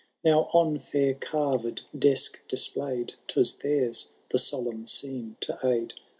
159 0.23 0.65
Now 0.65 0.71
on 0.71 0.79
fair 0.79 1.13
carved 1.13 1.83
desk 1.95 2.39
displayM, 2.49 3.11
Twas 3.27 3.53
theirs 3.59 4.09
the 4.29 4.39
solemn 4.39 4.87
scene 4.87 5.35
to 5.41 5.59
aid. 5.63 5.93